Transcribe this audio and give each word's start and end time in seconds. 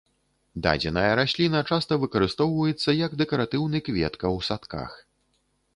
Дадзеная 0.65 1.11
расліна 1.19 1.59
часта 1.75 1.97
выкарыстоўваецца 2.05 2.97
як 3.05 3.11
дэкаратыўны 3.21 3.77
кветка 3.91 4.25
ў 4.37 4.51
садках. 4.51 5.01